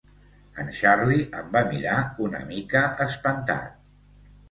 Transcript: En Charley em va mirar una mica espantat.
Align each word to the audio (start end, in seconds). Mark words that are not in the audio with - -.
En 0.63 0.71
Charley 0.77 1.27
em 1.41 1.53
va 1.57 1.63
mirar 1.75 2.01
una 2.31 2.43
mica 2.51 2.85
espantat. 3.09 3.83